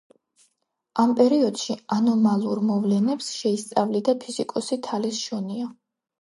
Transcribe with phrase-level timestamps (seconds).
[1.01, 5.71] ამ პერიოდში ანომალურ მოვლენებს შეისწავლიდა ფიზიკოსი თალეს შონია.